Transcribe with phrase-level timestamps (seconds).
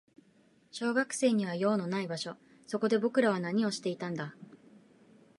[0.71, 2.35] 小学生には用のない場所。
[2.65, 4.35] そこで僕らは何をしていたんだ。